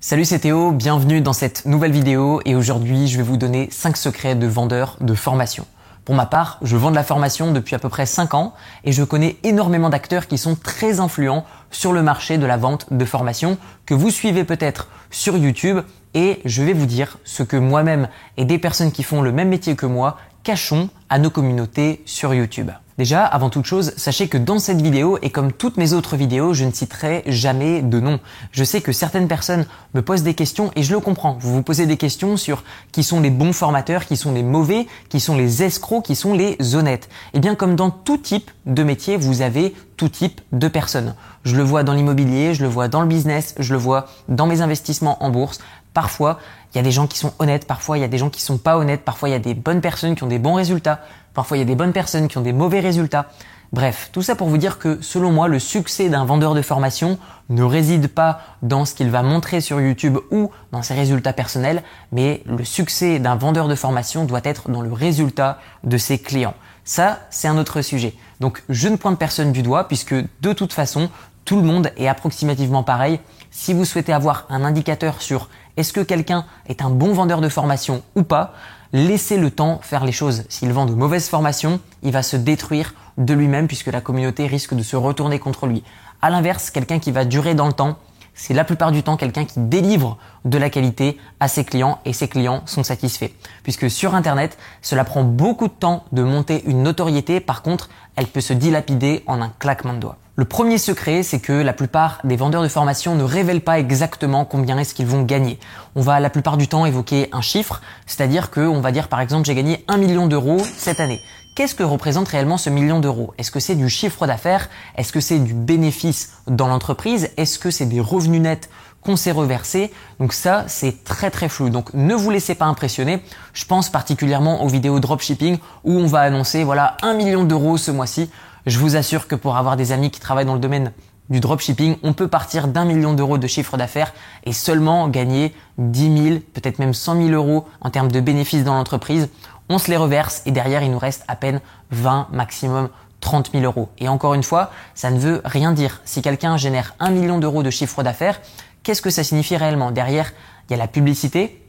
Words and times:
Salut 0.00 0.24
c'est 0.24 0.38
Théo, 0.38 0.70
bienvenue 0.70 1.20
dans 1.20 1.32
cette 1.32 1.66
nouvelle 1.66 1.90
vidéo 1.90 2.40
et 2.44 2.54
aujourd'hui 2.54 3.08
je 3.08 3.16
vais 3.16 3.24
vous 3.24 3.36
donner 3.36 3.68
5 3.72 3.96
secrets 3.96 4.36
de 4.36 4.46
vendeur 4.46 4.96
de 5.00 5.12
formation. 5.12 5.66
Pour 6.04 6.14
ma 6.14 6.24
part, 6.24 6.60
je 6.62 6.76
vends 6.76 6.92
de 6.92 6.94
la 6.94 7.02
formation 7.02 7.50
depuis 7.50 7.74
à 7.74 7.80
peu 7.80 7.88
près 7.88 8.06
5 8.06 8.34
ans 8.34 8.54
et 8.84 8.92
je 8.92 9.02
connais 9.02 9.38
énormément 9.42 9.90
d'acteurs 9.90 10.28
qui 10.28 10.38
sont 10.38 10.54
très 10.54 11.00
influents 11.00 11.44
sur 11.72 11.92
le 11.92 12.04
marché 12.04 12.38
de 12.38 12.46
la 12.46 12.56
vente 12.56 12.86
de 12.92 13.04
formation 13.04 13.58
que 13.86 13.94
vous 13.94 14.10
suivez 14.10 14.44
peut-être 14.44 14.88
sur 15.10 15.36
YouTube 15.36 15.80
et 16.14 16.42
je 16.44 16.62
vais 16.62 16.74
vous 16.74 16.86
dire 16.86 17.18
ce 17.24 17.42
que 17.42 17.56
moi-même 17.56 18.08
et 18.36 18.44
des 18.44 18.58
personnes 18.58 18.92
qui 18.92 19.02
font 19.02 19.20
le 19.20 19.32
même 19.32 19.48
métier 19.48 19.74
que 19.74 19.86
moi 19.86 20.16
cachons 20.44 20.90
à 21.08 21.18
nos 21.18 21.30
communautés 21.30 22.02
sur 22.04 22.34
YouTube. 22.34 22.70
Déjà, 22.98 23.24
avant 23.24 23.48
toute 23.48 23.64
chose, 23.64 23.92
sachez 23.96 24.26
que 24.26 24.36
dans 24.36 24.58
cette 24.58 24.82
vidéo 24.82 25.18
et 25.22 25.30
comme 25.30 25.52
toutes 25.52 25.76
mes 25.76 25.92
autres 25.92 26.16
vidéos, 26.16 26.52
je 26.52 26.64
ne 26.64 26.72
citerai 26.72 27.22
jamais 27.28 27.80
de 27.80 28.00
nom. 28.00 28.18
Je 28.50 28.64
sais 28.64 28.80
que 28.80 28.90
certaines 28.90 29.28
personnes 29.28 29.66
me 29.94 30.02
posent 30.02 30.24
des 30.24 30.34
questions 30.34 30.72
et 30.74 30.82
je 30.82 30.92
le 30.92 30.98
comprends. 30.98 31.36
Vous 31.40 31.54
vous 31.54 31.62
posez 31.62 31.86
des 31.86 31.96
questions 31.96 32.36
sur 32.36 32.64
qui 32.90 33.04
sont 33.04 33.20
les 33.20 33.30
bons 33.30 33.52
formateurs, 33.52 34.04
qui 34.04 34.16
sont 34.16 34.32
les 34.32 34.42
mauvais, 34.42 34.88
qui 35.10 35.20
sont 35.20 35.36
les 35.36 35.62
escrocs, 35.62 36.04
qui 36.04 36.16
sont 36.16 36.34
les 36.34 36.74
honnêtes. 36.74 37.04
Et 37.04 37.36
eh 37.36 37.40
bien 37.40 37.54
comme 37.54 37.76
dans 37.76 37.90
tout 37.90 38.18
type 38.18 38.50
de 38.66 38.82
métier, 38.82 39.16
vous 39.16 39.42
avez 39.42 39.76
tout 39.96 40.08
type 40.08 40.40
de 40.50 40.66
personnes. 40.66 41.14
Je 41.44 41.54
le 41.54 41.62
vois 41.62 41.84
dans 41.84 41.94
l'immobilier, 41.94 42.52
je 42.52 42.64
le 42.64 42.68
vois 42.68 42.88
dans 42.88 43.02
le 43.02 43.06
business, 43.06 43.54
je 43.60 43.72
le 43.72 43.78
vois 43.78 44.08
dans 44.28 44.48
mes 44.48 44.60
investissements 44.60 45.22
en 45.22 45.30
bourse. 45.30 45.60
Parfois, 45.94 46.38
il 46.72 46.76
y 46.76 46.80
a 46.80 46.82
des 46.82 46.90
gens 46.90 47.06
qui 47.06 47.18
sont 47.18 47.32
honnêtes, 47.38 47.66
parfois 47.66 47.96
il 47.96 48.02
y 48.02 48.04
a 48.04 48.08
des 48.08 48.18
gens 48.18 48.28
qui 48.28 48.42
sont 48.42 48.58
pas 48.58 48.76
honnêtes, 48.76 49.04
parfois 49.04 49.28
il 49.28 49.32
y 49.32 49.34
a 49.34 49.40
des 49.40 49.54
bonnes 49.54 49.80
personnes 49.80 50.14
qui 50.14 50.22
ont 50.22 50.28
des 50.28 50.38
bons 50.38 50.54
résultats, 50.54 50.97
parfois 51.38 51.56
il 51.56 51.60
y 51.60 51.62
a 51.62 51.66
des 51.66 51.76
bonnes 51.76 51.92
personnes 51.92 52.26
qui 52.26 52.36
ont 52.36 52.40
des 52.40 52.52
mauvais 52.52 52.80
résultats. 52.80 53.26
Bref, 53.72 54.10
tout 54.12 54.22
ça 54.22 54.34
pour 54.34 54.48
vous 54.48 54.58
dire 54.58 54.80
que 54.80 54.98
selon 55.02 55.30
moi, 55.30 55.46
le 55.46 55.60
succès 55.60 56.08
d'un 56.08 56.24
vendeur 56.24 56.52
de 56.52 56.62
formation 56.62 57.16
ne 57.48 57.62
réside 57.62 58.08
pas 58.08 58.40
dans 58.62 58.84
ce 58.84 58.92
qu'il 58.92 59.08
va 59.08 59.22
montrer 59.22 59.60
sur 59.60 59.80
YouTube 59.80 60.18
ou 60.32 60.50
dans 60.72 60.82
ses 60.82 60.94
résultats 60.94 61.32
personnels, 61.32 61.84
mais 62.10 62.42
le 62.44 62.64
succès 62.64 63.20
d'un 63.20 63.36
vendeur 63.36 63.68
de 63.68 63.76
formation 63.76 64.24
doit 64.24 64.40
être 64.42 64.68
dans 64.68 64.80
le 64.80 64.92
résultat 64.92 65.60
de 65.84 65.96
ses 65.96 66.18
clients. 66.18 66.54
Ça, 66.82 67.20
c'est 67.30 67.46
un 67.46 67.56
autre 67.56 67.82
sujet. 67.82 68.14
Donc, 68.40 68.64
je 68.68 68.88
ne 68.88 68.96
pointe 68.96 69.16
personne 69.16 69.52
du 69.52 69.62
doigt 69.62 69.86
puisque 69.86 70.14
de 70.14 70.52
toute 70.52 70.72
façon, 70.72 71.08
tout 71.44 71.54
le 71.54 71.62
monde 71.62 71.92
est 71.96 72.08
approximativement 72.08 72.82
pareil. 72.82 73.20
Si 73.52 73.74
vous 73.74 73.84
souhaitez 73.84 74.12
avoir 74.12 74.46
un 74.50 74.64
indicateur 74.64 75.22
sur 75.22 75.48
est-ce 75.76 75.92
que 75.92 76.00
quelqu'un 76.00 76.46
est 76.68 76.82
un 76.82 76.90
bon 76.90 77.12
vendeur 77.12 77.40
de 77.40 77.48
formation 77.48 78.02
ou 78.16 78.24
pas 78.24 78.54
Laissez 78.94 79.36
le 79.36 79.50
temps 79.50 79.80
faire 79.82 80.06
les 80.06 80.12
choses. 80.12 80.44
S'il 80.48 80.72
vend 80.72 80.86
de 80.86 80.94
mauvaises 80.94 81.28
formations, 81.28 81.78
il 82.02 82.10
va 82.10 82.22
se 82.22 82.36
détruire 82.36 82.94
de 83.18 83.34
lui-même 83.34 83.66
puisque 83.66 83.88
la 83.88 84.00
communauté 84.00 84.46
risque 84.46 84.72
de 84.72 84.82
se 84.82 84.96
retourner 84.96 85.38
contre 85.38 85.66
lui. 85.66 85.82
À 86.22 86.30
l'inverse, 86.30 86.70
quelqu'un 86.70 86.98
qui 86.98 87.12
va 87.12 87.26
durer 87.26 87.54
dans 87.54 87.66
le 87.66 87.74
temps, 87.74 87.98
c'est 88.32 88.54
la 88.54 88.64
plupart 88.64 88.90
du 88.90 89.02
temps 89.02 89.18
quelqu'un 89.18 89.44
qui 89.44 89.60
délivre 89.60 90.16
de 90.46 90.56
la 90.56 90.70
qualité 90.70 91.18
à 91.38 91.48
ses 91.48 91.64
clients 91.64 91.98
et 92.06 92.14
ses 92.14 92.28
clients 92.28 92.62
sont 92.64 92.82
satisfaits. 92.82 93.30
Puisque 93.62 93.90
sur 93.90 94.14
Internet, 94.14 94.56
cela 94.80 95.04
prend 95.04 95.22
beaucoup 95.22 95.68
de 95.68 95.72
temps 95.72 96.04
de 96.12 96.22
monter 96.22 96.62
une 96.64 96.82
notoriété, 96.82 97.40
par 97.40 97.60
contre, 97.60 97.90
elle 98.16 98.28
peut 98.28 98.40
se 98.40 98.54
dilapider 98.54 99.22
en 99.26 99.42
un 99.42 99.52
claquement 99.58 99.92
de 99.92 99.98
doigts. 99.98 100.16
Le 100.38 100.44
premier 100.44 100.78
secret, 100.78 101.24
c'est 101.24 101.40
que 101.40 101.52
la 101.52 101.72
plupart 101.72 102.20
des 102.22 102.36
vendeurs 102.36 102.62
de 102.62 102.68
formation 102.68 103.16
ne 103.16 103.24
révèlent 103.24 103.60
pas 103.60 103.80
exactement 103.80 104.44
combien 104.44 104.78
est-ce 104.78 104.94
qu'ils 104.94 105.08
vont 105.08 105.24
gagner. 105.24 105.58
On 105.96 106.00
va 106.00 106.20
la 106.20 106.30
plupart 106.30 106.56
du 106.56 106.68
temps 106.68 106.86
évoquer 106.86 107.28
un 107.32 107.40
chiffre, 107.40 107.80
c'est-à-dire 108.06 108.52
qu'on 108.52 108.80
va 108.80 108.92
dire 108.92 109.08
par 109.08 109.20
exemple 109.20 109.46
j'ai 109.46 109.56
gagné 109.56 109.84
un 109.88 109.96
million 109.96 110.28
d'euros 110.28 110.62
cette 110.76 111.00
année. 111.00 111.20
Qu'est-ce 111.56 111.74
que 111.74 111.82
représente 111.82 112.28
réellement 112.28 112.56
ce 112.56 112.70
million 112.70 113.00
d'euros? 113.00 113.34
Est-ce 113.36 113.50
que 113.50 113.58
c'est 113.58 113.74
du 113.74 113.88
chiffre 113.88 114.28
d'affaires? 114.28 114.68
Est-ce 114.94 115.12
que 115.12 115.18
c'est 115.18 115.40
du 115.40 115.54
bénéfice 115.54 116.34
dans 116.46 116.68
l'entreprise? 116.68 117.30
Est-ce 117.36 117.58
que 117.58 117.72
c'est 117.72 117.86
des 117.86 117.98
revenus 117.98 118.40
nets 118.40 118.70
qu'on 119.02 119.16
s'est 119.16 119.32
reversés? 119.32 119.92
Donc 120.20 120.32
ça, 120.32 120.62
c'est 120.68 121.02
très 121.02 121.32
très 121.32 121.48
flou. 121.48 121.68
Donc 121.68 121.92
ne 121.94 122.14
vous 122.14 122.30
laissez 122.30 122.54
pas 122.54 122.66
impressionner. 122.66 123.24
Je 123.54 123.64
pense 123.64 123.88
particulièrement 123.90 124.62
aux 124.62 124.68
vidéos 124.68 125.00
dropshipping 125.00 125.58
où 125.82 125.94
on 125.94 126.06
va 126.06 126.20
annoncer 126.20 126.62
voilà 126.62 126.96
un 127.02 127.14
million 127.14 127.42
d'euros 127.42 127.76
ce 127.76 127.90
mois-ci. 127.90 128.30
Je 128.68 128.78
vous 128.78 128.96
assure 128.96 129.28
que 129.28 129.34
pour 129.34 129.56
avoir 129.56 129.78
des 129.78 129.92
amis 129.92 130.10
qui 130.10 130.20
travaillent 130.20 130.44
dans 130.44 130.52
le 130.52 130.60
domaine 130.60 130.92
du 131.30 131.40
dropshipping, 131.40 131.96
on 132.02 132.12
peut 132.12 132.28
partir 132.28 132.68
d'un 132.68 132.84
million 132.84 133.14
d'euros 133.14 133.38
de 133.38 133.46
chiffre 133.46 133.78
d'affaires 133.78 134.12
et 134.44 134.52
seulement 134.52 135.08
gagner 135.08 135.54
10 135.78 136.22
000, 136.22 136.38
peut-être 136.52 136.78
même 136.78 136.92
100 136.92 137.16
000 137.16 137.28
euros 137.30 137.66
en 137.80 137.88
termes 137.88 138.12
de 138.12 138.20
bénéfices 138.20 138.64
dans 138.64 138.74
l'entreprise. 138.74 139.30
On 139.70 139.78
se 139.78 139.90
les 139.90 139.96
reverse 139.96 140.42
et 140.44 140.50
derrière, 140.50 140.82
il 140.82 140.90
nous 140.90 140.98
reste 140.98 141.24
à 141.28 141.34
peine 141.34 141.62
20, 141.92 142.28
maximum 142.30 142.90
30 143.20 143.52
000 143.52 143.64
euros. 143.64 143.88
Et 143.96 144.08
encore 144.08 144.34
une 144.34 144.42
fois, 144.42 144.70
ça 144.94 145.10
ne 145.10 145.18
veut 145.18 145.40
rien 145.46 145.72
dire. 145.72 146.02
Si 146.04 146.20
quelqu'un 146.20 146.58
génère 146.58 146.94
1 147.00 147.08
million 147.08 147.38
d'euros 147.38 147.62
de 147.62 147.70
chiffre 147.70 148.02
d'affaires, 148.02 148.38
qu'est-ce 148.82 149.00
que 149.00 149.08
ça 149.08 149.24
signifie 149.24 149.56
réellement? 149.56 149.92
Derrière, 149.92 150.30
il 150.68 150.72
y 150.72 150.74
a 150.74 150.76
la 150.76 150.88
publicité. 150.88 151.64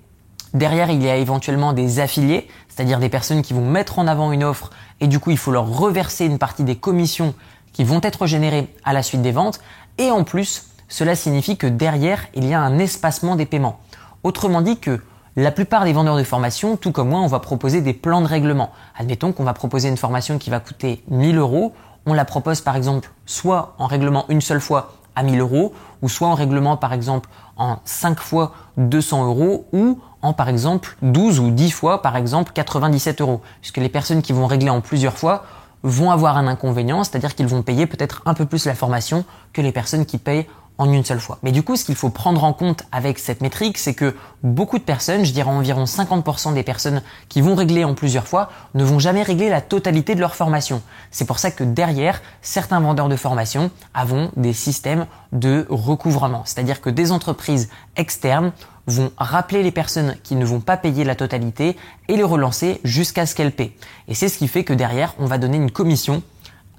Derrière, 0.53 0.89
il 0.89 1.03
y 1.03 1.09
a 1.09 1.15
éventuellement 1.15 1.73
des 1.73 1.99
affiliés, 1.99 2.47
c'est-à-dire 2.67 2.99
des 2.99 3.09
personnes 3.09 3.41
qui 3.41 3.53
vont 3.53 3.65
mettre 3.65 3.99
en 3.99 4.07
avant 4.07 4.31
une 4.31 4.43
offre 4.43 4.71
et 4.99 5.07
du 5.07 5.19
coup 5.19 5.31
il 5.31 5.37
faut 5.37 5.51
leur 5.51 5.67
reverser 5.67 6.25
une 6.25 6.39
partie 6.39 6.63
des 6.63 6.75
commissions 6.75 7.35
qui 7.73 7.83
vont 7.83 7.99
être 8.01 8.25
générées 8.25 8.73
à 8.83 8.93
la 8.93 9.03
suite 9.03 9.21
des 9.21 9.31
ventes 9.31 9.59
et 9.97 10.11
en 10.11 10.23
plus 10.23 10.69
cela 10.87 11.15
signifie 11.15 11.55
que 11.55 11.67
derrière 11.67 12.25
il 12.33 12.45
y 12.45 12.53
a 12.53 12.61
un 12.61 12.79
espacement 12.79 13.35
des 13.35 13.45
paiements. 13.45 13.79
Autrement 14.23 14.61
dit 14.61 14.77
que 14.77 15.01
la 15.35 15.51
plupart 15.51 15.85
des 15.85 15.93
vendeurs 15.93 16.17
de 16.17 16.23
formation, 16.23 16.75
tout 16.75 16.91
comme 16.91 17.09
moi, 17.09 17.19
on 17.19 17.27
va 17.27 17.39
proposer 17.39 17.81
des 17.81 17.93
plans 17.93 18.21
de 18.21 18.27
règlement. 18.27 18.71
Admettons 18.97 19.31
qu'on 19.31 19.43
va 19.43 19.53
proposer 19.53 19.87
une 19.87 19.97
formation 19.97 20.37
qui 20.37 20.49
va 20.49 20.59
coûter 20.59 21.03
1000 21.09 21.37
euros. 21.37 21.73
On 22.05 22.13
la 22.13 22.25
propose 22.25 22.61
par 22.61 22.75
exemple 22.75 23.11
soit 23.25 23.75
en 23.77 23.85
règlement 23.85 24.25
une 24.29 24.41
seule 24.41 24.59
fois 24.59 24.93
à 25.19 25.23
1000 25.23 25.39
euros, 25.39 25.73
ou 26.01 26.09
soit 26.09 26.27
en 26.27 26.33
règlement 26.33 26.77
par 26.77 26.93
exemple 26.93 27.29
en 27.57 27.79
5 27.83 28.19
fois 28.19 28.53
200 28.77 29.25
euros, 29.25 29.67
ou 29.73 29.99
en 30.21 30.33
par 30.33 30.49
exemple 30.49 30.95
12 31.01 31.39
ou 31.39 31.51
10 31.51 31.71
fois 31.71 32.01
par 32.01 32.15
exemple 32.15 32.51
97 32.53 33.21
euros. 33.21 33.41
Puisque 33.61 33.77
les 33.77 33.89
personnes 33.89 34.21
qui 34.21 34.33
vont 34.33 34.47
régler 34.47 34.69
en 34.69 34.81
plusieurs 34.81 35.17
fois 35.17 35.43
vont 35.83 36.11
avoir 36.11 36.37
un 36.37 36.47
inconvénient, 36.47 37.03
c'est-à-dire 37.03 37.35
qu'ils 37.35 37.47
vont 37.47 37.61
payer 37.61 37.85
peut-être 37.85 38.21
un 38.25 38.33
peu 38.33 38.45
plus 38.45 38.65
la 38.65 38.75
formation 38.75 39.25
que 39.53 39.61
les 39.61 39.71
personnes 39.71 40.05
qui 40.05 40.17
payent 40.17 40.47
en 40.79 40.91
une 40.91 41.03
seule 41.03 41.19
fois. 41.19 41.37
Mais 41.43 41.51
du 41.51 41.61
coup, 41.61 41.75
ce 41.75 41.83
qu'il 41.83 41.95
faut 41.95 42.09
prendre 42.09 42.43
en 42.43 42.53
compte 42.53 42.83
avec 42.91 43.19
cette 43.19 43.41
métrique, 43.41 43.77
c'est 43.77 43.93
que 43.93 44.15
beaucoup 44.43 44.79
de 44.79 44.83
personnes, 44.83 45.25
je 45.25 45.33
dirais 45.33 45.51
environ 45.51 45.83
50% 45.83 46.53
des 46.53 46.63
personnes 46.63 47.03
qui 47.27 47.41
vont 47.41 47.53
régler 47.53 47.83
en 47.83 47.93
plusieurs 47.93 48.27
fois, 48.27 48.49
ne 48.73 48.83
vont 48.83 48.97
jamais 48.97 49.21
régler 49.21 49.49
la 49.49 49.61
totalité 49.61 50.15
de 50.15 50.21
leur 50.21 50.35
formation. 50.35 50.81
C'est 51.11 51.25
pour 51.25 51.37
ça 51.37 51.51
que 51.51 51.65
derrière, 51.65 52.21
certains 52.41 52.79
vendeurs 52.79 53.09
de 53.09 53.17
formation 53.17 53.69
avons 53.93 54.31
des 54.37 54.53
systèmes 54.53 55.05
de 55.33 55.67
recouvrement. 55.69 56.43
C'est-à-dire 56.45 56.79
que 56.79 56.89
des 56.89 57.11
entreprises 57.11 57.69
externes 57.97 58.53
vont 58.87 59.11
rappeler 59.17 59.61
les 59.63 59.71
personnes 59.71 60.15
qui 60.23 60.35
ne 60.35 60.45
vont 60.45 60.61
pas 60.61 60.77
payer 60.77 61.03
la 61.03 61.15
totalité 61.15 61.75
et 62.07 62.15
les 62.15 62.23
relancer 62.23 62.79
jusqu'à 62.85 63.25
ce 63.25 63.35
qu'elles 63.35 63.51
paient. 63.51 63.75
Et 64.07 64.15
c'est 64.15 64.29
ce 64.29 64.37
qui 64.37 64.47
fait 64.47 64.63
que 64.63 64.73
derrière, 64.73 65.13
on 65.19 65.25
va 65.25 65.37
donner 65.37 65.57
une 65.57 65.71
commission 65.71 66.23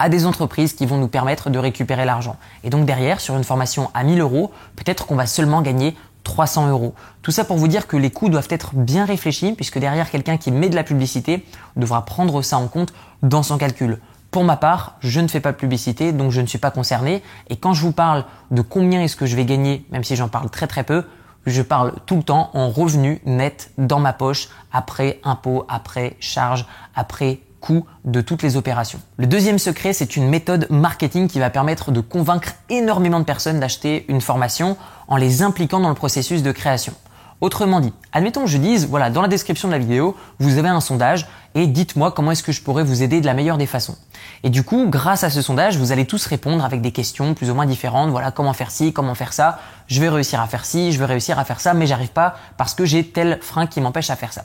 à 0.01 0.09
des 0.09 0.27
entreprises 0.27 0.73
qui 0.73 0.87
vont 0.87 0.97
nous 0.97 1.09
permettre 1.09 1.51
de 1.51 1.59
récupérer 1.59 2.07
l'argent. 2.07 2.37
Et 2.65 2.71
donc 2.71 2.87
derrière, 2.87 3.21
sur 3.21 3.37
une 3.37 3.45
formation 3.45 3.91
à 3.95 4.03
1000 4.03 4.21
euros, 4.21 4.51
peut-être 4.75 5.07
qu'on 5.07 5.15
va 5.15 5.27
seulement 5.27 5.61
gagner 5.61 5.95
300 6.25 6.71
euros. 6.71 6.95
Tout 7.23 7.31
ça 7.31 7.45
pour 7.45 7.59
vous 7.59 7.69
dire 7.69 7.87
que 7.87 7.99
les 7.99 8.11
coûts 8.11 8.31
doivent 8.31 8.49
être 8.51 8.75
bien 8.75 9.05
réfléchis 9.05 9.53
puisque 9.53 9.79
derrière 9.79 10.11
quelqu'un 10.11 10.39
qui 10.39 10.51
met 10.51 10.71
de 10.71 10.75
la 10.75 10.85
publicité 10.85 11.45
devra 11.77 12.05
prendre 12.07 12.41
ça 12.41 12.57
en 12.57 12.67
compte 12.67 12.95
dans 13.23 13.43
son 13.43 13.59
calcul. 13.59 14.01
Pour 14.31 14.43
ma 14.43 14.57
part, 14.57 14.97
je 15.01 15.21
ne 15.21 15.29
fais 15.29 15.41
pas 15.41 15.53
de 15.53 15.57
publicité, 15.57 16.13
donc 16.13 16.31
je 16.31 16.41
ne 16.41 16.47
suis 16.47 16.59
pas 16.59 16.71
concerné. 16.71 17.23
Et 17.51 17.57
quand 17.57 17.75
je 17.75 17.83
vous 17.83 17.93
parle 17.93 18.25
de 18.51 18.63
combien 18.63 19.03
est-ce 19.03 19.17
que 19.17 19.27
je 19.27 19.37
vais 19.37 19.45
gagner, 19.45 19.85
même 19.91 20.05
si 20.05 20.17
j'en 20.17 20.29
parle 20.29 20.49
très 20.49 20.67
très 20.67 20.85
peu, 20.85 21.05
je 21.47 21.63
parle 21.63 21.95
tout 22.07 22.17
le 22.17 22.23
temps 22.23 22.51
en 22.55 22.71
revenu 22.71 23.21
net 23.27 23.71
dans 23.77 23.99
ma 23.99 24.13
poche, 24.13 24.49
après 24.73 25.21
impôts, 25.25 25.67
après 25.69 26.17
charges, 26.21 26.67
après 26.95 27.41
coût 27.61 27.87
de 28.05 28.21
toutes 28.21 28.43
les 28.43 28.57
opérations. 28.57 29.01
Le 29.17 29.27
deuxième 29.27 29.59
secret, 29.59 29.93
c'est 29.93 30.17
une 30.17 30.29
méthode 30.29 30.67
marketing 30.71 31.29
qui 31.29 31.39
va 31.39 31.51
permettre 31.51 31.93
de 31.93 32.01
convaincre 32.01 32.55
énormément 32.69 33.21
de 33.21 33.25
personnes 33.25 33.61
d'acheter 33.61 34.07
une 34.09 34.21
formation 34.21 34.77
en 35.09 35.17
les 35.17 35.43
impliquant 35.43 35.81
dans 35.81 35.89
le 35.89 35.95
processus 35.95 36.43
de 36.43 36.53
création. 36.53 36.95
Autrement 37.41 37.81
dit, 37.81 37.93
admettons 38.13 38.45
que 38.45 38.51
je 38.51 38.59
dise, 38.59 38.87
voilà, 38.87 39.09
dans 39.09 39.23
la 39.23 39.29
description 39.29 39.69
de 39.69 39.73
la 39.73 39.79
vidéo, 39.79 40.15
vous 40.41 40.59
avez 40.59 40.69
un 40.69 40.81
sondage 40.81 41.27
et 41.55 41.67
dites-moi 41.67 42.13
comment 42.13 42.33
est-ce 42.33 42.43
que 42.43 42.53
je 42.53 42.61
pourrais 42.61 42.85
vous 42.85 43.03
aider 43.03 43.23
de 43.23 43.27
la 43.27 43.33
meilleure 43.33 43.57
des 43.57 43.67
façons. 43.67 43.97
Et 44.43 44.51
du 44.51 44.63
coup, 44.63 44.87
grâce 44.89 45.25
à 45.25 45.31
ce 45.31 45.41
sondage, 45.41 45.79
vous 45.79 45.91
allez 45.91 46.05
tous 46.05 46.27
répondre 46.27 46.65
avec 46.65 46.83
des 46.83 46.93
questions 46.93 47.33
plus 47.33 47.51
ou 47.51 47.55
moins 47.55 47.65
différentes. 47.65 48.11
Voilà, 48.11 48.31
comment 48.31 48.53
faire 48.53 48.71
ci, 48.71 48.93
comment 48.93 49.15
faire 49.15 49.33
ça? 49.33 49.59
Je 49.87 50.01
vais 50.03 50.11
réussir 50.11 50.41
à 50.41 50.47
faire 50.47 50.67
ci, 50.67 50.93
je 50.93 50.99
vais 50.99 51.07
réussir 51.07 51.39
à 51.39 51.45
faire 51.47 51.61
ça, 51.61 51.73
mais 51.73 51.87
j'arrive 51.87 52.13
pas 52.13 52.37
parce 52.59 52.75
que 52.75 52.85
j'ai 52.85 53.07
tel 53.07 53.39
frein 53.41 53.67
qui 53.67 53.81
m'empêche 53.81 54.11
à 54.11 54.17
faire 54.17 54.35
ça. 54.35 54.45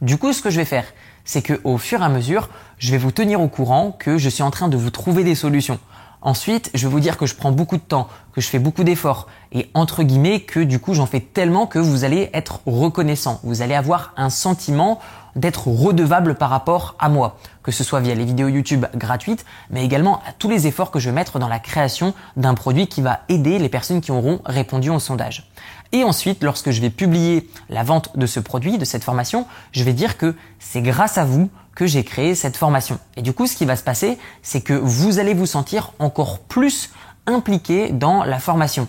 Du 0.00 0.18
coup, 0.18 0.32
ce 0.32 0.42
que 0.42 0.50
je 0.50 0.56
vais 0.56 0.64
faire, 0.64 0.84
c'est 1.24 1.42
que 1.42 1.60
au 1.64 1.78
fur 1.78 2.00
et 2.00 2.04
à 2.04 2.08
mesure, 2.08 2.48
je 2.78 2.90
vais 2.90 2.98
vous 2.98 3.12
tenir 3.12 3.40
au 3.40 3.48
courant 3.48 3.92
que 3.92 4.18
je 4.18 4.28
suis 4.28 4.42
en 4.42 4.50
train 4.50 4.68
de 4.68 4.76
vous 4.76 4.90
trouver 4.90 5.24
des 5.24 5.34
solutions. 5.34 5.78
Ensuite, 6.24 6.70
je 6.74 6.86
vais 6.86 6.92
vous 6.92 7.00
dire 7.00 7.16
que 7.16 7.26
je 7.26 7.34
prends 7.34 7.50
beaucoup 7.50 7.76
de 7.76 7.82
temps, 7.82 8.06
que 8.32 8.40
je 8.40 8.46
fais 8.46 8.60
beaucoup 8.60 8.84
d'efforts 8.84 9.26
et 9.50 9.70
entre 9.74 10.04
guillemets 10.04 10.40
que 10.40 10.60
du 10.60 10.78
coup 10.78 10.94
j'en 10.94 11.06
fais 11.06 11.18
tellement 11.18 11.66
que 11.66 11.80
vous 11.80 12.04
allez 12.04 12.30
être 12.32 12.60
reconnaissant. 12.64 13.40
Vous 13.42 13.60
allez 13.60 13.74
avoir 13.74 14.12
un 14.16 14.30
sentiment 14.30 15.00
d'être 15.36 15.68
redevable 15.68 16.34
par 16.34 16.50
rapport 16.50 16.94
à 16.98 17.08
moi, 17.08 17.38
que 17.62 17.72
ce 17.72 17.84
soit 17.84 18.00
via 18.00 18.14
les 18.14 18.24
vidéos 18.24 18.48
YouTube 18.48 18.86
gratuites, 18.94 19.44
mais 19.70 19.84
également 19.84 20.20
à 20.26 20.32
tous 20.32 20.48
les 20.48 20.66
efforts 20.66 20.90
que 20.90 20.98
je 20.98 21.08
vais 21.08 21.14
mettre 21.14 21.38
dans 21.38 21.48
la 21.48 21.58
création 21.58 22.14
d'un 22.36 22.54
produit 22.54 22.86
qui 22.86 23.00
va 23.00 23.20
aider 23.28 23.58
les 23.58 23.68
personnes 23.68 24.00
qui 24.00 24.12
auront 24.12 24.40
répondu 24.44 24.90
au 24.90 24.98
sondage. 24.98 25.50
Et 25.92 26.04
ensuite, 26.04 26.42
lorsque 26.42 26.70
je 26.70 26.80
vais 26.80 26.90
publier 26.90 27.48
la 27.68 27.82
vente 27.82 28.16
de 28.16 28.26
ce 28.26 28.40
produit, 28.40 28.78
de 28.78 28.84
cette 28.84 29.04
formation, 29.04 29.46
je 29.72 29.84
vais 29.84 29.92
dire 29.92 30.16
que 30.16 30.34
c'est 30.58 30.80
grâce 30.80 31.18
à 31.18 31.24
vous 31.24 31.50
que 31.74 31.86
j'ai 31.86 32.04
créé 32.04 32.34
cette 32.34 32.56
formation. 32.56 32.98
Et 33.16 33.22
du 33.22 33.32
coup, 33.32 33.46
ce 33.46 33.56
qui 33.56 33.64
va 33.64 33.76
se 33.76 33.82
passer, 33.84 34.18
c'est 34.42 34.60
que 34.60 34.74
vous 34.74 35.18
allez 35.18 35.34
vous 35.34 35.46
sentir 35.46 35.92
encore 35.98 36.38
plus 36.40 36.90
impliqué 37.26 37.90
dans 37.90 38.24
la 38.24 38.38
formation. 38.38 38.88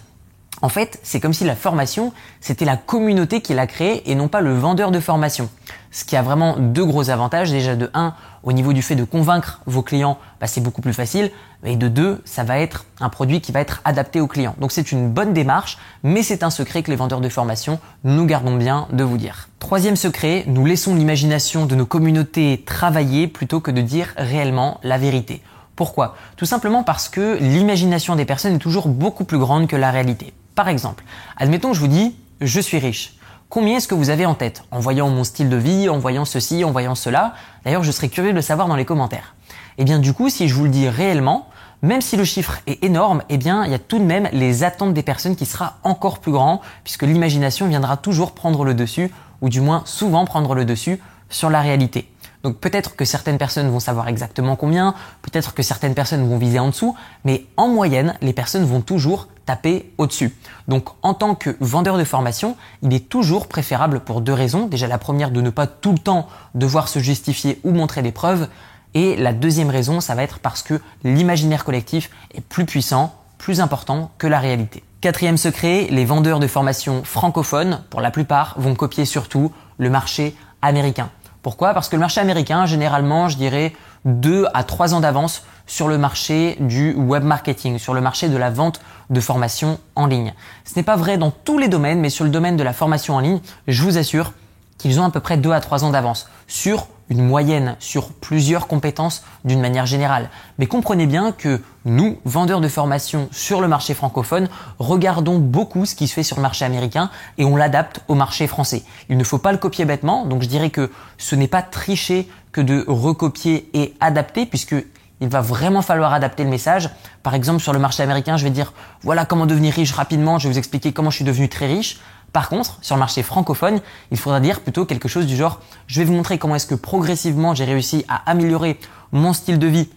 En 0.64 0.70
fait, 0.70 0.98
c'est 1.04 1.20
comme 1.20 1.34
si 1.34 1.44
la 1.44 1.58
formation, 1.58 2.14
c'était 2.40 2.64
la 2.64 2.78
communauté 2.78 3.42
qui 3.42 3.54
l'a 3.54 3.68
créée 3.68 4.10
et 4.10 4.16
non 4.16 4.30
pas 4.30 4.40
le 4.40 4.58
vendeur 4.58 4.92
de 4.92 5.02
formation. 5.02 5.50
Ce 5.92 6.06
qui 6.06 6.16
a 6.16 6.22
vraiment 6.22 6.56
deux 6.58 6.86
gros 6.86 7.10
avantages. 7.10 7.52
Déjà 7.52 7.76
de 7.76 7.92
1, 7.94 8.14
au 8.44 8.54
niveau 8.54 8.72
du 8.72 8.82
fait 8.82 8.96
de 8.96 9.04
convaincre 9.04 9.60
vos 9.66 9.82
clients, 9.82 10.18
bah, 10.40 10.48
c'est 10.48 10.62
beaucoup 10.62 10.80
plus 10.80 10.94
facile. 10.94 11.32
Et 11.66 11.76
de 11.76 11.90
2, 11.90 12.22
ça 12.24 12.46
va 12.46 12.60
être 12.60 12.86
un 13.02 13.10
produit 13.10 13.42
qui 13.42 13.52
va 13.52 13.60
être 13.60 13.82
adapté 13.84 14.22
aux 14.22 14.28
clients. 14.28 14.56
Donc 14.58 14.72
c'est 14.72 14.94
une 14.94 15.10
bonne 15.10 15.34
démarche, 15.34 15.78
mais 16.02 16.24
c'est 16.24 16.44
un 16.44 16.50
secret 16.50 16.82
que 16.82 16.92
les 16.92 16.96
vendeurs 16.96 17.20
de 17.20 17.28
formation, 17.28 17.82
nous 18.06 18.26
gardons 18.26 18.56
bien 18.56 18.88
de 18.94 19.04
vous 19.04 19.18
dire. 19.18 19.50
Troisième 19.60 19.98
secret, 19.98 20.46
nous 20.48 20.66
laissons 20.66 20.96
l'imagination 20.96 21.66
de 21.66 21.76
nos 21.76 21.86
communautés 21.86 22.64
travailler 22.66 23.28
plutôt 23.28 23.60
que 23.60 23.70
de 23.70 23.82
dire 23.82 24.14
réellement 24.16 24.80
la 24.82 24.98
vérité. 24.98 25.42
Pourquoi? 25.76 26.16
Tout 26.38 26.46
simplement 26.46 26.84
parce 26.84 27.10
que 27.10 27.38
l'imagination 27.42 28.16
des 28.16 28.24
personnes 28.24 28.56
est 28.56 28.60
toujours 28.60 28.88
beaucoup 28.88 29.26
plus 29.26 29.40
grande 29.40 29.68
que 29.68 29.76
la 29.76 29.92
réalité. 29.92 30.34
Par 30.56 30.68
exemple, 30.70 31.04
admettons 31.38 31.70
que 31.70 31.76
je 31.76 31.82
vous 31.82 31.88
dis 31.88 32.16
je 32.42 32.60
suis 32.60 32.78
riche. 32.78 33.16
Combien 33.50 33.78
est-ce 33.78 33.88
que 33.88 33.96
vous 33.96 34.10
avez 34.10 34.26
en 34.26 34.34
tête 34.34 34.64
En 34.72 34.80
voyant 34.80 35.10
mon 35.10 35.24
style 35.24 35.50
de 35.50 35.56
vie, 35.56 35.90
en 35.90 36.00
voyant 36.00 36.26
ceci, 36.26 36.64
en 36.64 36.72
voyant 36.72 36.96
cela 36.96 37.34
D'ailleurs, 37.64 37.84
je 37.84 37.92
serais 37.92 38.10
curieux 38.10 38.32
de 38.32 38.36
le 38.36 38.42
savoir 38.42 38.68
dans 38.68 38.76
les 38.76 38.86
commentaires. 38.86 39.36
Eh 39.78 39.84
bien, 39.84 40.00
du 40.00 40.14
coup, 40.14 40.30
si 40.30 40.48
je 40.48 40.56
vous 40.56 40.66
le 40.66 40.70
dis 40.70 40.90
réellement, 40.90 41.48
même 41.82 42.02
si 42.02 42.18
le 42.18 42.24
chiffre 42.24 42.60
est 42.68 42.84
énorme, 42.84 43.24
eh 43.30 43.38
bien, 43.38 43.66
il 43.66 43.72
y 43.72 43.76
a 43.76 43.80
tout 43.80 44.00
de 44.00 44.04
même 44.04 44.30
les 44.32 44.64
attentes 44.64 44.94
des 44.94 45.04
personnes 45.04 45.36
qui 45.36 45.46
sera 45.46 45.78
encore 45.84 46.20
plus 46.20 46.32
grand, 46.32 46.62
puisque 46.84 47.04
l'imagination 47.04 47.68
viendra 47.68 47.98
toujours 47.98 48.34
prendre 48.34 48.64
le 48.64 48.74
dessus, 48.74 49.12
ou 49.42 49.50
du 49.50 49.62
moins 49.62 49.84
souvent 49.86 50.26
prendre 50.26 50.56
le 50.56 50.66
dessus 50.66 51.00
sur 51.30 51.50
la 51.50 51.62
réalité. 51.62 52.13
Donc 52.44 52.58
peut-être 52.58 52.98
que 52.98 53.06
certaines 53.06 53.38
personnes 53.38 53.70
vont 53.70 53.80
savoir 53.80 54.10
exactement 54.10 54.58
combien, 54.58 54.96
peut-être 55.22 55.54
que 55.54 55.64
certaines 55.64 55.96
personnes 55.96 56.28
vont 56.28 56.38
viser 56.38 56.60
en 56.60 56.68
dessous, 56.68 56.96
mais 57.24 57.46
en 57.56 57.70
moyenne, 57.70 58.16
les 58.22 58.34
personnes 58.34 58.66
vont 58.66 58.82
toujours 58.82 59.30
taper 59.46 59.94
au-dessus. 59.98 60.36
Donc 60.68 60.90
en 61.04 61.14
tant 61.14 61.36
que 61.36 61.56
vendeur 61.62 61.98
de 61.98 62.04
formation, 62.04 62.58
il 62.82 62.94
est 62.94 63.08
toujours 63.08 63.48
préférable 63.48 64.02
pour 64.02 64.20
deux 64.20 64.34
raisons. 64.34 64.68
Déjà 64.68 64.88
la 64.88 64.98
première 64.98 65.32
de 65.32 65.40
ne 65.40 65.50
pas 65.50 65.68
tout 65.68 65.94
le 65.94 65.98
temps 65.98 66.28
devoir 66.54 66.90
se 66.90 67.00
justifier 67.00 67.62
ou 67.64 67.72
montrer 67.72 68.02
des 68.02 68.12
preuves. 68.12 68.50
Et 68.94 69.16
la 69.16 69.32
deuxième 69.32 69.70
raison, 69.70 70.02
ça 70.02 70.14
va 70.14 70.24
être 70.24 70.40
parce 70.40 70.64
que 70.64 70.82
l'imaginaire 71.04 71.64
collectif 71.64 72.10
est 72.34 72.42
plus 72.42 72.66
puissant, 72.66 73.16
plus 73.38 73.62
important 73.62 74.12
que 74.18 74.28
la 74.28 74.40
réalité. 74.40 74.84
Quatrième 75.00 75.38
secret, 75.38 75.88
les 75.90 76.06
vendeurs 76.06 76.40
de 76.40 76.48
formation 76.48 77.04
francophones, 77.04 77.84
pour 77.90 78.02
la 78.02 78.12
plupart, 78.12 78.56
vont 78.58 78.76
copier 78.76 79.06
surtout 79.06 79.52
le 79.78 79.90
marché 79.90 80.36
américain. 80.62 81.10
Pourquoi? 81.44 81.74
Parce 81.74 81.90
que 81.90 81.98
le 81.98 82.00
marché 82.00 82.22
américain, 82.22 82.66
généralement, 82.66 83.28
je 83.28 83.36
dirais 83.36 83.74
2 84.06 84.46
à 84.54 84.64
3 84.64 84.94
ans 84.94 85.02
d'avance 85.02 85.44
sur 85.68 85.90
le 85.90 85.98
marché 85.98 86.56
du 86.62 86.94
web 86.94 87.24
marketing, 87.24 87.78
sur 87.78 87.94
le 87.94 88.00
marché 88.00 88.30
de 88.30 88.38
la 88.38 88.50
vente 88.50 88.80
de 89.10 89.20
formation 89.20 89.78
en 89.96 90.08
ligne. 90.08 90.34
Ce 90.64 90.74
n'est 90.78 90.84
pas 90.84 90.96
vrai 90.96 91.18
dans 91.18 91.32
tous 91.32 91.58
les 91.58 91.68
domaines, 91.68 92.00
mais 92.00 92.10
sur 92.10 92.24
le 92.24 92.32
domaine 92.32 92.56
de 92.56 92.64
la 92.64 92.72
formation 92.72 93.16
en 93.16 93.20
ligne, 93.20 93.42
je 93.68 93.84
vous 93.84 93.98
assure 93.98 94.32
qu'ils 94.78 95.02
ont 95.02 95.06
à 95.06 95.12
peu 95.12 95.20
près 95.20 95.36
2 95.36 95.52
à 95.52 95.60
3 95.60 95.84
ans 95.84 95.92
d'avance 95.92 96.30
sur 96.48 96.88
une 97.14 97.26
moyenne 97.26 97.76
sur 97.80 98.12
plusieurs 98.12 98.68
compétences 98.68 99.24
d'une 99.46 99.62
manière 99.62 99.86
générale. 99.86 100.30
Mais 100.58 100.66
comprenez 100.66 101.06
bien 101.06 101.32
que 101.32 101.62
nous, 101.86 102.18
vendeurs 102.26 102.60
de 102.60 102.68
formation 102.68 103.30
sur 103.32 103.62
le 103.62 103.68
marché 103.68 103.94
francophone, 103.94 104.50
regardons 104.80 105.38
beaucoup 105.38 105.86
ce 105.86 105.94
qui 105.94 106.08
se 106.08 106.14
fait 106.14 106.24
sur 106.24 106.38
le 106.38 106.42
marché 106.42 106.66
américain 106.66 107.12
et 107.38 107.46
on 107.46 107.56
l'adapte 107.56 108.02
au 108.08 108.16
marché 108.16 108.48
français. 108.48 108.84
Il 109.10 109.18
ne 109.18 109.24
faut 109.24 109.38
pas 109.38 109.52
le 109.52 109.60
copier 109.60 109.86
bêtement, 109.86 110.26
donc 110.26 110.42
je 110.42 110.48
dirais 110.48 110.72
que 110.72 110.90
ce 111.20 111.36
n'est 111.36 111.48
pas 111.48 111.62
tricher 111.62 112.28
que 112.52 112.62
de 112.62 112.84
recopier 112.88 113.70
et 113.74 113.94
adapter 114.00 114.48
puisque 114.48 114.76
il 115.22 115.30
va 115.30 115.42
vraiment 115.42 115.84
falloir 115.84 116.14
adapter 116.14 116.44
le 116.44 116.50
message. 116.50 116.90
Par 117.22 117.36
exemple, 117.36 117.62
sur 117.62 117.74
le 117.74 117.80
marché 117.80 118.02
américain, 118.02 118.38
je 118.38 118.44
vais 118.44 118.50
dire 118.50 118.74
voilà 119.04 119.26
comment 119.26 119.46
devenir 119.46 119.74
riche 119.74 119.92
rapidement, 119.92 120.40
je 120.40 120.48
vais 120.48 120.54
vous 120.54 120.58
expliquer 120.58 120.94
comment 120.94 121.12
je 121.12 121.18
suis 121.18 121.26
devenu 121.26 121.48
très 121.48 121.68
riche. 121.68 122.00
Par 122.34 122.50
contre, 122.50 122.80
sur 122.82 122.96
le 122.96 123.00
marché 123.00 123.22
francophone, 123.22 123.80
il 124.12 124.18
faudra 124.18 124.40
dire 124.40 124.62
plutôt 124.62 124.86
quelque 124.86 125.08
chose 125.08 125.28
du 125.28 125.36
genre 125.36 125.60
je 125.86 126.00
vais 126.00 126.06
vous 126.06 126.14
montrer 126.14 126.40
comment 126.40 126.56
est-ce 126.56 126.66
que 126.66 126.76
progressivement 126.76 127.54
j'ai 127.54 127.64
réussi 127.64 128.04
à 128.08 128.30
améliorer 128.30 128.80
mon 129.12 129.34
style 129.34 129.60
de 129.60 129.68
vie 129.68 129.88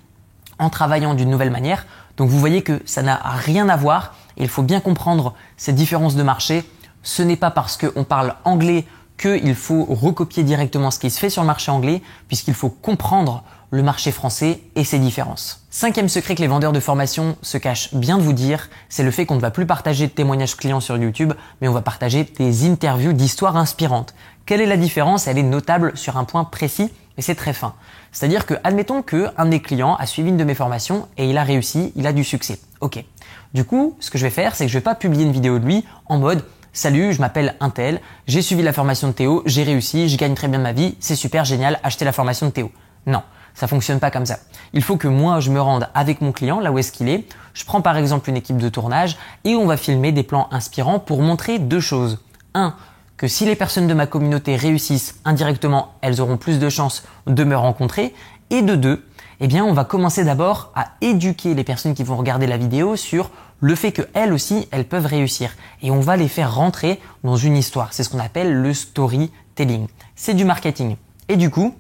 en 0.59 0.69
travaillant 0.69 1.15
d'une 1.15 1.31
nouvelle 1.31 1.51
manière. 1.51 1.87
Donc 2.19 2.29
vous 2.29 2.39
voyez 2.39 2.63
que 2.63 2.83
ça 2.85 3.03
n'a 3.03 3.17
rien 3.17 3.71
à 3.71 3.77
voir 3.77 4.15
et 4.37 4.43
il 4.43 4.49
faut 4.51 4.63
bien 4.63 4.81
comprendre 4.81 5.35
ces 5.57 5.73
différences 5.73 6.15
de 6.15 6.23
marché. 6.23 6.65
Ce 7.03 7.23
n'est 7.23 7.37
pas 7.37 7.51
parce 7.51 7.79
qu'on 7.79 8.05
parle 8.05 8.35
anglais 8.45 8.85
qu'il 9.17 9.55
faut 9.55 9.85
recopier 9.85 10.43
directement 10.43 10.91
ce 10.91 10.99
qui 10.99 11.09
se 11.09 11.19
fait 11.19 11.31
sur 11.31 11.43
le 11.43 11.47
marché 11.47 11.71
anglais, 11.71 12.03
puisqu'il 12.29 12.53
faut 12.53 12.69
comprendre 12.69 13.45
le 13.71 13.83
marché 13.83 14.13
français 14.13 14.61
et 14.75 14.85
ses 14.85 14.99
différences. 14.99 15.67
Cinquième 15.71 16.09
secret 16.09 16.35
que 16.35 16.41
les 16.41 16.49
vendeurs 16.49 16.73
de 16.73 16.81
formation 16.81 17.37
se 17.43 17.59
cachent 17.59 17.95
bien 17.95 18.19
de 18.19 18.23
vous 18.23 18.33
dire, 18.33 18.71
c'est 18.89 19.03
le 19.03 19.11
fait 19.11 19.27
qu'on 19.27 19.35
ne 19.35 19.41
va 19.41 19.51
plus 19.51 19.67
partager 19.67 20.07
de 20.07 20.13
témoignages 20.13 20.57
clients 20.57 20.81
sur 20.81 20.97
YouTube, 20.97 21.33
mais 21.61 21.69
on 21.69 21.73
va 21.73 21.83
partager 21.83 22.25
des 22.25 22.67
interviews 22.67 23.13
d'histoires 23.13 23.57
inspirantes. 23.57 24.15
Quelle 24.47 24.61
est 24.61 24.67
la 24.67 24.77
différence? 24.77 25.27
Elle 25.27 25.39
est 25.39 25.43
notable 25.43 25.93
sur 25.97 26.17
un 26.17 26.25
point 26.25 26.45
précis, 26.45 26.91
mais 27.17 27.23
c'est 27.23 27.35
très 27.35 27.53
fin. 27.53 27.75
C'est-à-dire 28.13 28.47
que, 28.47 28.55
admettons 28.65 29.03
que 29.03 29.29
un 29.37 29.47
des 29.47 29.61
clients 29.61 29.97
a 29.97 30.07
suivi 30.07 30.31
une 30.31 30.37
de 30.37 30.45
mes 30.45 30.55
formations 30.55 31.09
et 31.19 31.29
il 31.29 31.37
a 31.37 31.45
réussi, 31.45 31.93
il 31.97 32.07
a 32.07 32.13
du 32.13 32.25
succès. 32.25 32.61
Ok. 32.81 33.05
Du 33.53 33.65
coup, 33.65 33.97
ce 34.01 34.11
que 34.11 34.19
je 34.19 34.25
vais 34.25 34.31
faire, 34.31 34.55
c'est 34.55 34.67
que 34.67 34.73
je 34.73 34.79
vais 34.79 34.83
pas 34.83 34.95
publier 34.95 35.25
une 35.25 35.33
vidéo 35.33 35.59
de 35.59 35.67
lui 35.67 35.85
en 36.07 36.19
mode 36.19 36.45
Salut, 36.77 37.15
je 37.15 37.23
m'appelle 37.23 37.55
Intel, 37.61 38.03
j'ai 38.27 38.43
suivi 38.43 38.63
la 38.63 38.75
formation 38.75 39.09
de 39.09 39.15
Théo, 39.15 39.43
j'ai 39.47 39.63
réussi, 39.63 40.11
je 40.11 40.19
gagne 40.19 40.35
très 40.35 40.47
bien 40.47 40.59
ma 40.59 40.75
vie, 40.75 40.95
c'est 41.01 41.17
super 41.17 41.47
génial, 41.47 41.81
achetez 41.83 42.05
la 42.05 42.13
formation 42.13 42.45
de 42.45 42.51
Théo. 42.51 42.71
Non, 43.07 43.23
ça 43.57 43.67
fonctionne 43.67 43.99
pas 43.99 44.13
comme 44.13 44.27
ça. 44.27 44.39
Il 44.73 44.83
faut 44.83 44.97
que 44.97 45.09
moi 45.09 45.41
je 45.41 45.51
me 45.51 45.61
rende 45.61 45.89
avec 45.95 46.21
mon 46.21 46.31
client 46.31 46.61
là 46.61 46.71
où 46.71 46.79
est-ce 46.79 46.93
qu'il 46.93 47.09
est. 47.09 47.25
Je 47.55 47.65
prends 47.65 47.81
par 47.81 47.97
exemple 47.97 48.31
une 48.31 48.37
équipe 48.37 48.59
de 48.59 48.69
tournage 48.69 49.17
et 49.43 49.57
on 49.57 49.67
va 49.67 49.77
filmer 49.77 50.13
des 50.13 50.23
plans 50.23 50.47
inspirants 50.53 51.01
pour 51.01 51.23
montrer 51.23 51.59
deux 51.59 51.81
choses. 51.81 52.21
Un, 52.55 52.77
que 53.17 53.29
si 53.29 53.47
les 53.47 53.57
personnes 53.57 53.87
de 53.87 53.95
ma 53.95 54.07
communauté 54.07 54.57
réussissent 54.57 55.17
indirectement, 55.25 55.95
elles 56.03 56.21
auront 56.21 56.37
plus 56.37 56.59
de 56.59 56.69
chances 56.69 57.03
de 57.27 57.45
me 57.45 57.57
rencontrer. 57.57 58.15
Et 58.51 58.63
de 58.63 58.77
deux, 58.77 59.05
eh 59.41 59.49
bien, 59.49 59.65
on 59.65 59.73
va 59.73 59.85
commencer 59.85 60.23
d'abord 60.23 60.71
à 60.75 60.93
éduquer 61.01 61.55
les 61.55 61.65
personnes 61.65 61.95
qui 61.95 62.05
vont 62.05 62.17
regarder 62.17 62.47
la 62.47 62.57
vidéo 62.57 62.95
sur 62.95 63.31
le 63.61 63.75
fait 63.75 63.91
qu'elles 63.91 64.33
aussi, 64.33 64.69
elles 64.71 64.87
peuvent 64.87 65.07
réussir. 65.07 65.51
Et 65.83 65.91
on 65.91 66.01
va 66.01 66.17
les 66.17 66.29
faire 66.29 66.55
rentrer 66.55 67.01
dans 67.25 67.37
une 67.37 67.57
histoire. 67.57 67.93
C'est 67.93 68.03
ce 68.03 68.11
qu'on 68.11 68.19
appelle 68.19 68.53
le 68.53 68.75
storytelling. 68.75 69.89
C'est 70.15 70.35
du 70.35 70.45
marketing. 70.45 70.97
Et 71.29 71.37
du 71.37 71.51
coup, 71.51 71.75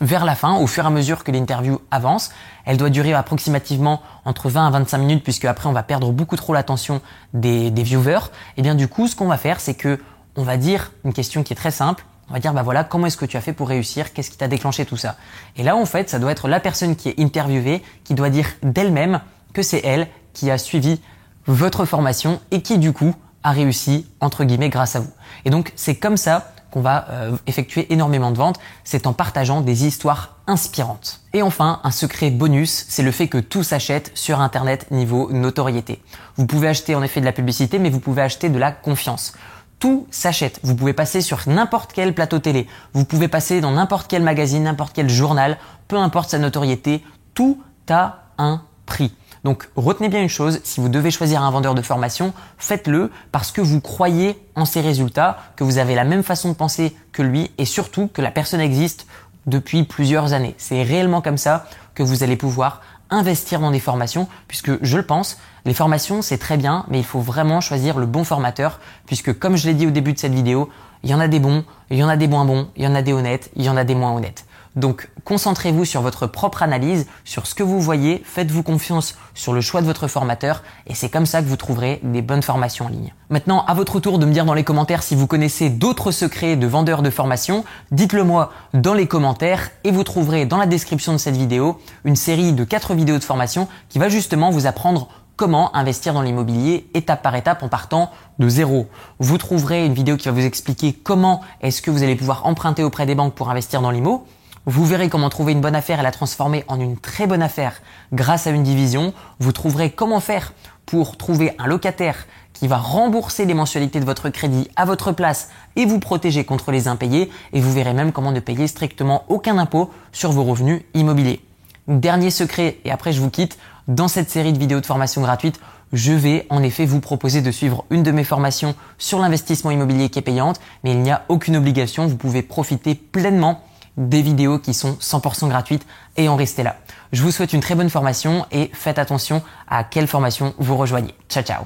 vers 0.00 0.24
la 0.24 0.34
fin, 0.34 0.56
au 0.56 0.66
fur 0.66 0.84
et 0.84 0.86
à 0.86 0.90
mesure 0.90 1.24
que 1.24 1.30
l'interview 1.30 1.80
avance, 1.90 2.30
elle 2.64 2.76
doit 2.76 2.90
durer 2.90 3.12
approximativement 3.12 4.02
entre 4.24 4.48
20 4.48 4.66
à 4.66 4.70
25 4.70 4.98
minutes 4.98 5.24
puisque 5.24 5.44
après 5.44 5.68
on 5.68 5.72
va 5.72 5.82
perdre 5.82 6.10
beaucoup 6.12 6.36
trop 6.36 6.52
l'attention 6.52 7.00
des, 7.32 7.70
viewers. 7.70 8.30
Et 8.56 8.62
bien 8.62 8.74
du 8.74 8.88
coup, 8.88 9.08
ce 9.08 9.16
qu'on 9.16 9.28
va 9.28 9.38
faire, 9.38 9.60
c'est 9.60 9.74
que 9.74 10.00
on 10.36 10.42
va 10.42 10.56
dire 10.56 10.90
une 11.04 11.12
question 11.12 11.42
qui 11.42 11.52
est 11.52 11.56
très 11.56 11.70
simple. 11.70 12.04
On 12.28 12.32
va 12.32 12.40
dire, 12.40 12.54
bah 12.54 12.62
voilà, 12.62 12.84
comment 12.84 13.06
est-ce 13.06 13.18
que 13.18 13.26
tu 13.26 13.36
as 13.36 13.42
fait 13.42 13.52
pour 13.52 13.68
réussir? 13.68 14.12
Qu'est-ce 14.12 14.30
qui 14.30 14.38
t'a 14.38 14.48
déclenché 14.48 14.86
tout 14.86 14.96
ça? 14.96 15.16
Et 15.56 15.62
là, 15.62 15.76
en 15.76 15.84
fait, 15.84 16.08
ça 16.08 16.18
doit 16.18 16.32
être 16.32 16.48
la 16.48 16.58
personne 16.58 16.96
qui 16.96 17.10
est 17.10 17.20
interviewée 17.20 17.82
qui 18.02 18.14
doit 18.14 18.30
dire 18.30 18.46
d'elle-même 18.62 19.20
que 19.52 19.62
c'est 19.62 19.82
elle 19.84 20.08
qui 20.32 20.50
a 20.50 20.56
suivi 20.56 21.00
votre 21.46 21.84
formation 21.84 22.40
et 22.50 22.62
qui, 22.62 22.78
du 22.78 22.94
coup, 22.94 23.14
a 23.42 23.50
réussi, 23.50 24.06
entre 24.20 24.44
guillemets, 24.44 24.70
grâce 24.70 24.96
à 24.96 25.00
vous. 25.00 25.12
Et 25.44 25.50
donc, 25.50 25.72
c'est 25.76 25.96
comme 25.96 26.16
ça 26.16 26.50
qu'on 26.74 26.80
va 26.80 27.06
euh, 27.10 27.36
effectuer 27.46 27.86
énormément 27.92 28.32
de 28.32 28.36
ventes, 28.36 28.58
c'est 28.82 29.06
en 29.06 29.12
partageant 29.12 29.60
des 29.60 29.86
histoires 29.86 30.38
inspirantes. 30.48 31.20
Et 31.32 31.40
enfin, 31.40 31.78
un 31.84 31.92
secret 31.92 32.30
bonus, 32.30 32.84
c'est 32.88 33.04
le 33.04 33.12
fait 33.12 33.28
que 33.28 33.38
tout 33.38 33.62
s'achète 33.62 34.10
sur 34.14 34.40
Internet 34.40 34.90
niveau 34.90 35.30
notoriété. 35.30 36.02
Vous 36.36 36.46
pouvez 36.46 36.66
acheter 36.66 36.96
en 36.96 37.04
effet 37.04 37.20
de 37.20 37.26
la 37.26 37.32
publicité, 37.32 37.78
mais 37.78 37.90
vous 37.90 38.00
pouvez 38.00 38.22
acheter 38.22 38.48
de 38.48 38.58
la 38.58 38.72
confiance 38.72 39.34
tout 39.80 40.06
s'achète. 40.10 40.60
Vous 40.62 40.74
pouvez 40.74 40.94
passer 40.94 41.20
sur 41.20 41.40
n'importe 41.46 41.92
quel 41.92 42.14
plateau 42.14 42.38
télé, 42.38 42.66
vous 42.94 43.04
pouvez 43.04 43.28
passer 43.28 43.60
dans 43.60 43.72
n'importe 43.72 44.06
quel 44.08 44.22
magazine, 44.22 44.62
n'importe 44.62 44.94
quel 44.94 45.10
journal, 45.10 45.58
peu 45.88 45.96
importe 45.96 46.30
sa 46.30 46.38
notoriété, 46.38 47.04
tout 47.34 47.60
a 47.90 48.22
un 48.38 48.62
prix. 48.86 49.12
Donc 49.44 49.68
retenez 49.76 50.08
bien 50.08 50.22
une 50.22 50.28
chose, 50.28 50.60
si 50.64 50.80
vous 50.80 50.88
devez 50.88 51.10
choisir 51.10 51.42
un 51.42 51.50
vendeur 51.50 51.74
de 51.74 51.82
formation, 51.82 52.32
faites-le 52.56 53.10
parce 53.30 53.52
que 53.52 53.60
vous 53.60 53.80
croyez 53.80 54.38
en 54.54 54.64
ses 54.64 54.80
résultats, 54.80 55.38
que 55.56 55.64
vous 55.64 55.76
avez 55.76 55.94
la 55.94 56.04
même 56.04 56.22
façon 56.22 56.48
de 56.48 56.54
penser 56.54 56.96
que 57.12 57.22
lui 57.22 57.50
et 57.58 57.66
surtout 57.66 58.08
que 58.08 58.22
la 58.22 58.30
personne 58.30 58.60
existe 58.60 59.06
depuis 59.46 59.84
plusieurs 59.84 60.32
années. 60.32 60.54
C'est 60.56 60.82
réellement 60.82 61.20
comme 61.20 61.36
ça 61.36 61.66
que 61.94 62.02
vous 62.02 62.22
allez 62.22 62.36
pouvoir 62.36 62.80
investir 63.10 63.60
dans 63.60 63.70
des 63.70 63.80
formations, 63.80 64.28
puisque 64.48 64.82
je 64.82 64.96
le 64.96 65.04
pense, 65.04 65.38
les 65.66 65.74
formations 65.74 66.22
c'est 66.22 66.38
très 66.38 66.56
bien, 66.56 66.86
mais 66.88 66.98
il 66.98 67.04
faut 67.04 67.20
vraiment 67.20 67.60
choisir 67.60 67.98
le 67.98 68.06
bon 68.06 68.24
formateur, 68.24 68.80
puisque 69.06 69.38
comme 69.38 69.56
je 69.56 69.66
l'ai 69.66 69.74
dit 69.74 69.86
au 69.86 69.90
début 69.90 70.14
de 70.14 70.18
cette 70.18 70.34
vidéo, 70.34 70.70
il 71.02 71.10
y 71.10 71.14
en 71.14 71.20
a 71.20 71.28
des 71.28 71.38
bons, 71.38 71.64
il 71.90 71.98
y 71.98 72.02
en 72.02 72.08
a 72.08 72.16
des 72.16 72.28
moins 72.28 72.46
bons, 72.46 72.68
il 72.76 72.84
y 72.84 72.86
en 72.86 72.94
a 72.94 73.02
des 73.02 73.12
honnêtes, 73.12 73.50
il 73.56 73.62
y 73.62 73.68
en 73.68 73.76
a 73.76 73.84
des 73.84 73.94
moins 73.94 74.12
honnêtes. 74.12 74.46
Donc 74.76 75.08
concentrez-vous 75.24 75.84
sur 75.84 76.02
votre 76.02 76.26
propre 76.26 76.62
analyse, 76.62 77.06
sur 77.24 77.46
ce 77.46 77.54
que 77.54 77.62
vous 77.62 77.80
voyez, 77.80 78.22
faites-vous 78.24 78.62
confiance 78.62 79.16
sur 79.34 79.52
le 79.52 79.60
choix 79.60 79.80
de 79.80 79.86
votre 79.86 80.08
formateur 80.08 80.62
et 80.86 80.94
c'est 80.94 81.08
comme 81.08 81.26
ça 81.26 81.42
que 81.42 81.46
vous 81.46 81.56
trouverez 81.56 82.00
des 82.02 82.22
bonnes 82.22 82.42
formations 82.42 82.86
en 82.86 82.88
ligne. 82.88 83.14
Maintenant, 83.30 83.64
à 83.66 83.74
votre 83.74 84.00
tour 84.00 84.18
de 84.18 84.26
me 84.26 84.32
dire 84.32 84.44
dans 84.44 84.54
les 84.54 84.64
commentaires 84.64 85.02
si 85.02 85.14
vous 85.14 85.26
connaissez 85.26 85.70
d'autres 85.70 86.10
secrets 86.10 86.56
de 86.56 86.66
vendeurs 86.66 87.02
de 87.02 87.10
formation, 87.10 87.64
dites-le 87.92 88.24
moi 88.24 88.52
dans 88.72 88.94
les 88.94 89.06
commentaires 89.06 89.70
et 89.84 89.92
vous 89.92 90.04
trouverez 90.04 90.44
dans 90.44 90.58
la 90.58 90.66
description 90.66 91.12
de 91.12 91.18
cette 91.18 91.36
vidéo 91.36 91.78
une 92.04 92.16
série 92.16 92.52
de 92.52 92.64
4 92.64 92.94
vidéos 92.94 93.18
de 93.18 93.24
formation 93.24 93.68
qui 93.88 93.98
va 93.98 94.08
justement 94.08 94.50
vous 94.50 94.66
apprendre 94.66 95.08
comment 95.36 95.74
investir 95.74 96.14
dans 96.14 96.22
l'immobilier 96.22 96.88
étape 96.94 97.22
par 97.22 97.34
étape 97.34 97.62
en 97.62 97.68
partant 97.68 98.10
de 98.38 98.48
zéro. 98.48 98.86
Vous 99.18 99.38
trouverez 99.38 99.86
une 99.86 99.94
vidéo 99.94 100.16
qui 100.16 100.28
va 100.28 100.32
vous 100.32 100.44
expliquer 100.44 100.92
comment 100.92 101.40
est-ce 101.60 101.82
que 101.82 101.90
vous 101.90 102.02
allez 102.02 102.16
pouvoir 102.16 102.46
emprunter 102.46 102.82
auprès 102.82 103.06
des 103.06 103.14
banques 103.14 103.34
pour 103.34 103.50
investir 103.50 103.80
dans 103.80 103.90
l'IMO. 103.90 104.26
Vous 104.66 104.86
verrez 104.86 105.10
comment 105.10 105.28
trouver 105.28 105.52
une 105.52 105.60
bonne 105.60 105.74
affaire 105.74 106.00
et 106.00 106.02
la 106.02 106.10
transformer 106.10 106.64
en 106.68 106.80
une 106.80 106.96
très 106.96 107.26
bonne 107.26 107.42
affaire 107.42 107.82
grâce 108.14 108.46
à 108.46 108.50
une 108.50 108.62
division. 108.62 109.12
Vous 109.38 109.52
trouverez 109.52 109.90
comment 109.90 110.20
faire 110.20 110.54
pour 110.86 111.18
trouver 111.18 111.54
un 111.58 111.66
locataire 111.66 112.16
qui 112.54 112.66
va 112.66 112.78
rembourser 112.78 113.44
les 113.44 113.52
mensualités 113.52 114.00
de 114.00 114.06
votre 114.06 114.30
crédit 114.30 114.70
à 114.76 114.86
votre 114.86 115.12
place 115.12 115.50
et 115.76 115.84
vous 115.84 115.98
protéger 115.98 116.44
contre 116.44 116.70
les 116.72 116.88
impayés. 116.88 117.30
Et 117.52 117.60
vous 117.60 117.72
verrez 117.72 117.92
même 117.92 118.10
comment 118.10 118.32
ne 118.32 118.40
payer 118.40 118.66
strictement 118.66 119.24
aucun 119.28 119.58
impôt 119.58 119.90
sur 120.12 120.32
vos 120.32 120.44
revenus 120.44 120.80
immobiliers. 120.94 121.44
Dernier 121.86 122.30
secret, 122.30 122.78
et 122.86 122.90
après 122.90 123.12
je 123.12 123.20
vous 123.20 123.28
quitte, 123.28 123.58
dans 123.86 124.08
cette 124.08 124.30
série 124.30 124.54
de 124.54 124.58
vidéos 124.58 124.80
de 124.80 124.86
formation 124.86 125.20
gratuite, 125.20 125.60
je 125.92 126.12
vais 126.12 126.46
en 126.48 126.62
effet 126.62 126.86
vous 126.86 127.00
proposer 127.00 127.42
de 127.42 127.50
suivre 127.50 127.84
une 127.90 128.02
de 128.02 128.10
mes 128.12 128.24
formations 128.24 128.74
sur 128.96 129.18
l'investissement 129.18 129.70
immobilier 129.70 130.08
qui 130.08 130.20
est 130.20 130.22
payante, 130.22 130.58
mais 130.82 130.92
il 130.92 131.00
n'y 131.00 131.10
a 131.10 131.24
aucune 131.28 131.56
obligation, 131.56 132.06
vous 132.06 132.16
pouvez 132.16 132.40
profiter 132.40 132.94
pleinement 132.94 133.60
des 133.96 134.22
vidéos 134.22 134.58
qui 134.58 134.74
sont 134.74 134.94
100% 134.94 135.48
gratuites 135.48 135.86
et 136.16 136.28
en 136.28 136.36
rester 136.36 136.62
là. 136.62 136.76
Je 137.12 137.22
vous 137.22 137.30
souhaite 137.30 137.52
une 137.52 137.60
très 137.60 137.74
bonne 137.74 137.90
formation 137.90 138.46
et 138.50 138.70
faites 138.72 138.98
attention 138.98 139.42
à 139.68 139.84
quelle 139.84 140.06
formation 140.06 140.54
vous 140.58 140.76
rejoignez. 140.76 141.14
Ciao 141.28 141.42
ciao 141.42 141.64